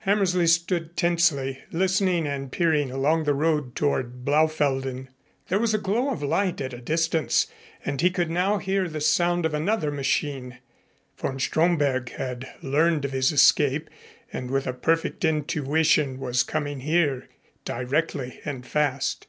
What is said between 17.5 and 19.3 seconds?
directly and fast.